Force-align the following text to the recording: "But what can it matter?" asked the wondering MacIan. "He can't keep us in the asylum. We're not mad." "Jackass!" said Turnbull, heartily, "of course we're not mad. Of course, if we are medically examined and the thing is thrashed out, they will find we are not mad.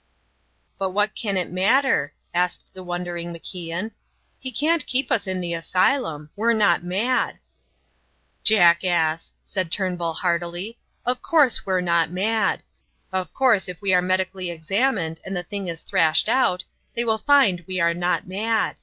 "But 0.79 0.89
what 0.93 1.13
can 1.13 1.37
it 1.37 1.51
matter?" 1.51 2.15
asked 2.33 2.73
the 2.73 2.81
wondering 2.83 3.31
MacIan. 3.31 3.91
"He 4.39 4.51
can't 4.51 4.87
keep 4.87 5.11
us 5.11 5.27
in 5.27 5.39
the 5.41 5.53
asylum. 5.53 6.31
We're 6.35 6.53
not 6.53 6.81
mad." 6.83 7.37
"Jackass!" 8.43 9.31
said 9.43 9.71
Turnbull, 9.71 10.13
heartily, 10.15 10.79
"of 11.05 11.21
course 11.21 11.67
we're 11.67 11.81
not 11.81 12.09
mad. 12.09 12.63
Of 13.11 13.31
course, 13.31 13.69
if 13.69 13.79
we 13.79 13.93
are 13.93 14.01
medically 14.01 14.49
examined 14.49 15.21
and 15.23 15.37
the 15.37 15.43
thing 15.43 15.67
is 15.67 15.83
thrashed 15.83 16.27
out, 16.27 16.63
they 16.95 17.03
will 17.05 17.19
find 17.19 17.63
we 17.67 17.79
are 17.79 17.93
not 17.93 18.25
mad. 18.27 18.77